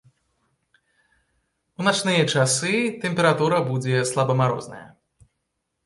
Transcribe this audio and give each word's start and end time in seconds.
У 1.77 1.81
начныя 1.89 2.23
часы 2.37 2.73
тэмпература 3.07 3.57
будзе 3.71 4.05
слабамарозная. 4.15 4.85